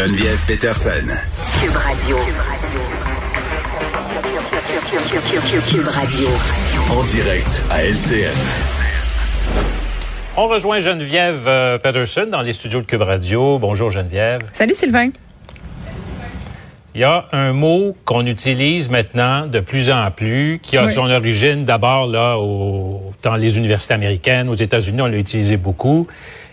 [0.00, 1.06] Geneviève Peterson.
[1.62, 2.16] Cube Radio.
[5.70, 6.28] Cube Radio.
[6.90, 8.34] En direct à LCN.
[10.36, 13.60] On rejoint Geneviève euh, Peterson dans les studios de Cube Radio.
[13.60, 14.40] Bonjour Geneviève.
[14.50, 15.10] Salut Sylvain.
[16.94, 20.92] Il y a un mot qu'on utilise maintenant de plus en plus, qui a Oui.
[20.92, 26.06] son origine d'abord là au- dans les universités américaines, aux États-Unis, on l'a utilisé beaucoup.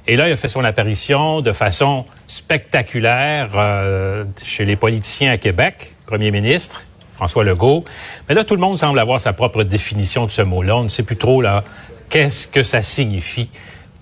[0.08, 5.38] Et là, il a fait son apparition de façon spectaculaire euh, chez les politiciens à
[5.38, 6.84] Québec, Premier ministre
[7.16, 7.86] François Legault.
[8.28, 10.76] Mais là, tout le monde semble avoir sa propre définition de ce mot-là.
[10.78, 11.64] On ne sait plus trop là
[12.10, 13.52] qu'est-ce que ça signifie.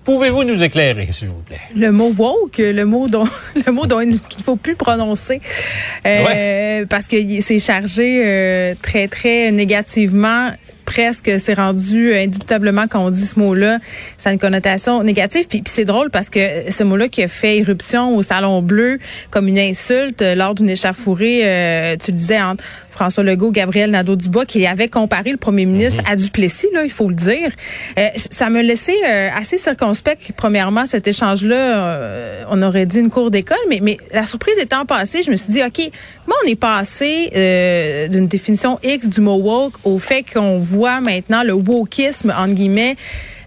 [0.04, 1.60] Pouvez-vous nous éclairer, s'il vous plaît?
[1.76, 3.28] Le mot woke, le mot dont
[3.66, 5.38] le mot dont il ne faut plus prononcer
[6.06, 6.86] euh, Ouais.
[6.88, 10.50] parce que c'est chargé euh, très très négativement.
[10.86, 13.78] Presque, c'est rendu indubitablement quand on dit ce mot-là,
[14.16, 15.46] ça a une connotation négative.
[15.48, 18.98] Puis, puis c'est drôle parce que ce mot-là qui a fait irruption au Salon Bleu
[19.30, 23.90] comme une insulte euh, lors d'une échauffourée, euh, tu le disais entre François Legault, Gabriel
[23.90, 27.50] Nadeau-Dubois, qui avait comparé le premier ministre à Duplessis, là, il faut le dire.
[27.98, 30.32] Euh, ça me laissait euh, assez circonspect.
[30.36, 34.86] Premièrement, cet échange-là, euh, on aurait dit une cour d'école, mais, mais la surprise étant
[34.86, 35.90] passée, je me suis dit, OK,
[36.26, 41.00] moi, on est passé euh, d'une définition X du mot woke au fait qu'on voit
[41.00, 42.96] maintenant le wokisme, entre guillemets,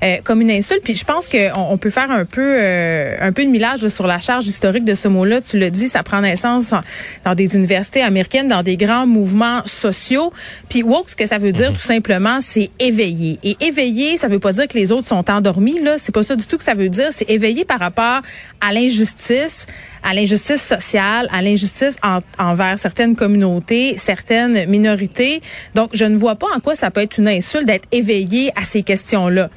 [0.03, 0.81] euh, comme une insulte.
[0.83, 3.89] Puis je pense qu'on on peut faire un peu euh, un peu de millage là,
[3.89, 5.41] sur la charge historique de ce mot-là.
[5.41, 6.81] Tu l'as dit, ça prend naissance en-
[7.25, 10.31] dans des universités américaines, dans des grands mouvements sociaux.
[10.69, 13.39] Puis woke, ce que ça veut dire tout simplement, c'est éveillé.
[13.43, 15.79] Et éveillé, ça veut pas dire que les autres sont endormis.
[15.81, 17.09] Là, c'est pas ça du tout que ça veut dire.
[17.11, 18.21] C'est éveillé par rapport
[18.61, 19.65] à l'injustice,
[20.03, 25.41] à l'injustice sociale, à l'injustice en- envers certaines communautés, certaines minorités.
[25.75, 28.63] Donc, je ne vois pas en quoi ça peut être une insulte d'être éveillé à
[28.63, 29.49] ces questions-là.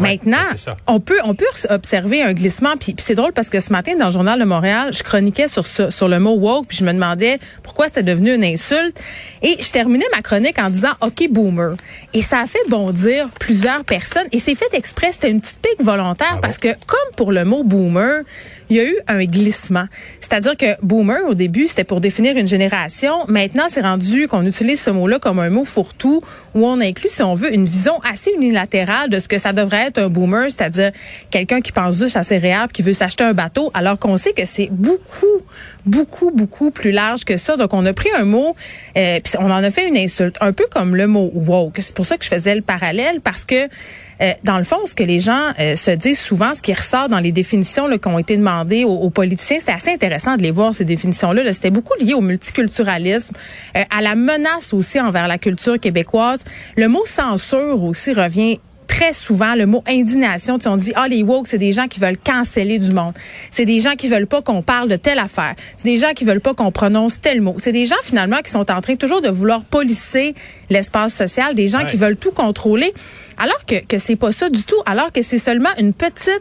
[0.00, 0.76] Ouais, Maintenant, ben, ça.
[0.88, 3.92] on peut on peut observer un glissement puis, puis c'est drôle parce que ce matin
[3.96, 6.84] dans le journal de Montréal, je chroniquais sur ça, sur le mot woke puis je
[6.84, 9.00] me demandais pourquoi c'était devenu une insulte
[9.42, 11.76] et je terminais ma chronique en disant OK boomer
[12.12, 15.80] et ça a fait bondir plusieurs personnes et c'est fait exprès, c'était une petite pique
[15.86, 18.22] volontaire parce que comme pour le mot boomer,
[18.70, 19.86] il y a eu un glissement.
[20.20, 23.24] C'est-à-dire que boomer, au début, c'était pour définir une génération.
[23.28, 26.20] Maintenant, c'est rendu qu'on utilise ce mot-là comme un mot fourre-tout
[26.54, 29.86] où on inclut, si on veut, une vision assez unilatérale de ce que ça devrait
[29.88, 30.92] être un boomer, c'est-à-dire
[31.30, 34.32] quelqu'un qui pense juste à ses céréales, qui veut s'acheter un bateau, alors qu'on sait
[34.32, 35.40] que c'est beaucoup,
[35.86, 37.56] beaucoup, beaucoup plus large que ça.
[37.56, 38.56] Donc, on a pris un mot,
[38.96, 41.76] euh, puis on en a fait une insulte, un peu comme le mot woke.
[41.78, 43.68] C'est pour ça que je faisais le parallèle, parce que
[44.20, 47.08] euh, dans le fond, ce que les gens euh, se disent souvent, ce qui ressort
[47.08, 50.42] dans les définitions là, qui ont été demandées aux, aux politiciens, c'était assez intéressant de
[50.42, 51.42] les voir, ces définitions-là.
[51.42, 51.52] Là.
[51.52, 53.34] C'était beaucoup lié au multiculturalisme,
[53.76, 56.44] euh, à la menace aussi envers la culture québécoise.
[56.76, 61.08] Le mot censure aussi revient très souvent le mot indignation, tu sais, on dit ah
[61.08, 63.12] les woke c'est des gens qui veulent canceller du monde.
[63.50, 65.54] C'est des gens qui veulent pas qu'on parle de telle affaire.
[65.76, 67.54] C'est des gens qui veulent pas qu'on prononce tel mot.
[67.58, 70.34] C'est des gens finalement qui sont en train toujours de vouloir polisser
[70.70, 71.86] l'espace social, des gens Ouais.
[71.90, 72.92] qui veulent tout contrôler
[73.36, 76.40] alors que que c'est pas ça du tout, alors que c'est seulement une petite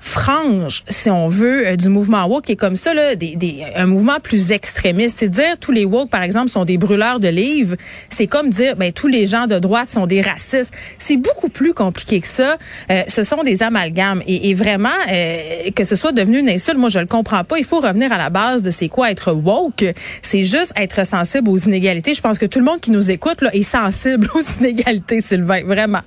[0.00, 3.64] frange, si on veut, euh, du mouvement woke qui est comme ça, là, des, des,
[3.74, 5.18] un mouvement plus extrémiste.
[5.18, 7.76] C'est dire tous les woke, par exemple, sont des brûleurs de livres.
[8.08, 10.72] C'est comme dire ben, tous les gens de droite sont des racistes.
[10.98, 12.56] C'est beaucoup plus compliqué que ça.
[12.90, 14.22] Euh, ce sont des amalgames.
[14.26, 17.58] Et, et vraiment, euh, que ce soit devenu une insulte, moi, je le comprends pas.
[17.58, 19.84] Il faut revenir à la base de c'est quoi être woke.
[20.22, 22.14] C'est juste être sensible aux inégalités.
[22.14, 25.62] Je pense que tout le monde qui nous écoute là, est sensible aux inégalités, Sylvain.
[25.64, 26.00] Vraiment.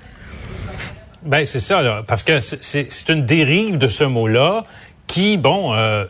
[1.24, 4.66] Ben c'est ça, là, parce que c'est- une dérive de ce mot-là
[5.08, 6.06] qui, bon, euh,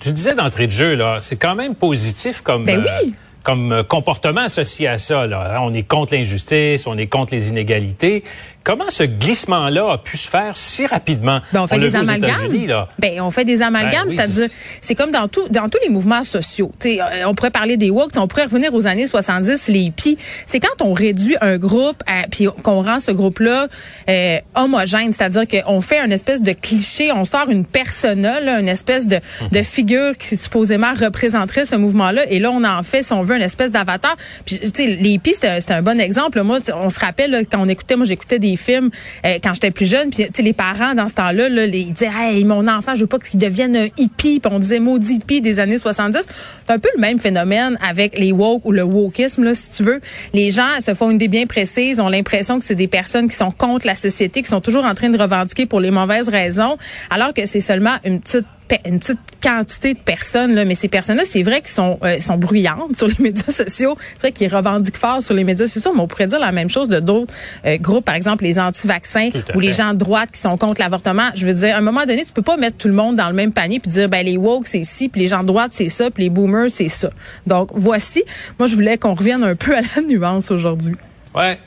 [0.00, 3.14] tu disais d'entrée de jeu, là, c'est quand même positif comme, Ben euh, oui.
[3.44, 5.26] comme euh, comportement associé à ça.
[5.26, 5.58] Là.
[5.62, 8.24] On est contre l'injustice, on est contre les inégalités.
[8.64, 11.40] Comment ce glissement-là a pu se faire si rapidement?
[11.52, 12.66] Ben, on fait des amalgames.
[12.66, 12.88] Là.
[12.98, 14.48] Ben, on fait des amalgames, Ben oui, c'est-à-dire,
[14.80, 16.70] c'est- comme dans tout, dans tous les mouvements sociaux.
[16.78, 19.80] Tu sais, euh, on pourrait parler des woke, on pourrait revenir aux années 70, les
[19.80, 20.16] hippies.
[20.46, 23.66] C'est quand on réduit un groupe, à- puis qu'on rend ce groupe-là
[24.08, 28.68] euh, homogène, c'est-à-dire qu'on fait une espèce de cliché, on sort une persona, là, une
[28.68, 29.18] espèce de,
[29.50, 33.36] de figure qui supposément représenterait ce mouvement-là, et là, on en fait, si on veut,
[33.36, 34.16] une espèce d'avatar.
[34.46, 36.40] Puis, tu sais, les hippies, c'était un bon exemple.
[36.42, 38.90] Moi, on se rappelle, là, quand on écoutait, moi, j'écoutais des films
[39.24, 41.92] euh, quand j'étais plus jeune, puis tu sais, les parents, dans ce temps-là, là, ils
[41.92, 45.14] disaient, hey, mon enfant, je veux pas qu'il devienne un hippie, puis on disait maudit
[45.14, 46.20] hippie des années 70.
[46.22, 49.82] C'est un peu le même phénomène avec les woke ou le wokisme, là, si tu
[49.84, 50.00] veux.
[50.32, 53.36] Les gens se font une idée bien précise, ont l'impression que c'est des personnes qui
[53.36, 56.76] sont contre la société, qui sont toujours en train de revendiquer pour les mauvaises raisons,
[57.10, 58.46] alors que c'est seulement une petite
[58.84, 62.36] une petite quantité de personnes, là, mais ces personnes-là, c'est vrai qu'ils sont, euh, sont
[62.36, 66.00] bruyantes sur les médias sociaux, c'est vrai qu'ils revendiquent fort sur les médias sociaux, mais
[66.00, 67.32] on pourrait dire la même chose de d'autres
[67.66, 71.30] euh, groupes, par exemple les anti-vaccins ou les gens de droite qui sont contre l'avortement.
[71.34, 73.28] Je veux dire, à un moment donné, tu peux pas mettre tout le monde dans
[73.28, 75.72] le même panier puis dire, ben les woke c'est ci, puis les gens de droite
[75.72, 77.10] c'est ça, puis les boomers c'est ça.
[77.46, 78.22] Donc voici,
[78.58, 80.94] moi je voulais qu'on revienne un peu à la nuance aujourd'hui.
[81.34, 81.58] Ouais.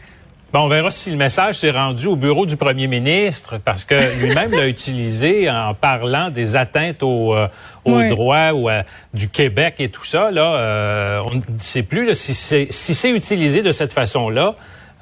[0.55, 3.93] Bon, on verra si le message s'est rendu au bureau du premier ministre, parce que
[4.21, 7.49] lui-même l'a utilisé en parlant des atteintes aux euh,
[7.85, 8.69] droits ou
[9.13, 10.31] du Québec et tout ça.
[10.31, 14.55] Là, euh, on ne sait plus là, si c'est si c'est utilisé de cette façon-là.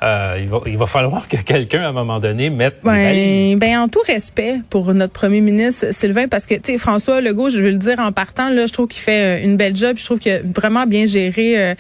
[0.04, 3.80] Euh, il, va, il, va, falloir que quelqu'un, à un moment donné, mette ben, ben,
[3.80, 7.62] en tout respect pour notre premier ministre, Sylvain, parce que, tu sais, François Legault, je
[7.62, 9.96] veux le dire en partant, là, je trouve qu'il fait euh, une belle job.
[9.98, 11.76] Je trouve qu'il a vraiment bien géré euh,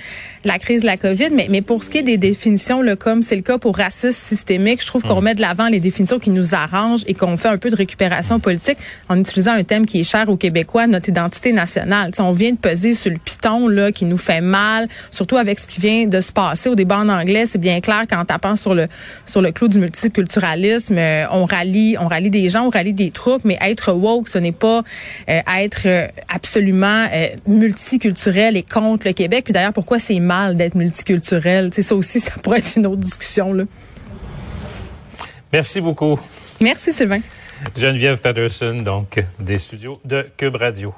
[0.45, 1.31] la crise de la COVID.
[1.33, 4.11] Mais, mais pour ce qui est des définitions, là, comme c'est le cas pour racisme
[4.11, 5.25] systémique, je trouve qu'on mm.
[5.25, 8.39] met de l'avant les définitions qui nous arrangent et qu'on fait un peu de récupération
[8.39, 8.77] politique
[9.09, 12.11] en utilisant un thème qui est cher aux Québécois, notre identité nationale.
[12.15, 15.59] sais, on vient de peser sur le piton, là, qui nous fait mal, surtout avec
[15.59, 17.45] ce qui vient de se passer au débat en anglais.
[17.47, 18.85] C'est bien clair qu'en tapant sur le
[19.25, 23.11] sur le clou du multiculturalisme, euh, on rallie on rallie des gens, on rallie des
[23.11, 24.81] troupes, mais être woke, ce n'est pas
[25.29, 27.07] euh, être euh, absolument
[27.47, 29.45] multiculturel et contre le Québec.
[29.45, 31.69] Puis d'ailleurs, pourquoi c'est mal d'être multiculturel?
[31.73, 33.63] C'est ça aussi, ça pourrait être une autre discussion là.
[35.51, 36.19] Merci beaucoup.
[36.59, 37.19] Merci Sylvain.
[37.77, 40.93] Geneviève Patterson, donc des studios de Cube Radio.